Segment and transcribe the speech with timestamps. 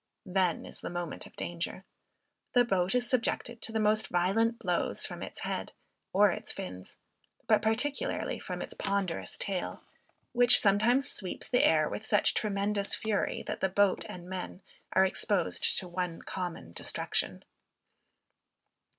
[0.25, 1.85] Then is the moment of danger.
[2.53, 5.73] The boat is subjected to the most violent blows from its head,
[6.11, 6.97] or its fins,
[7.45, 9.83] but particularly from its ponderous tail,
[10.31, 15.77] which sometimes sweeps the air with such tremendous fury, that boat and men are exposed
[15.77, 17.43] to one common destruction.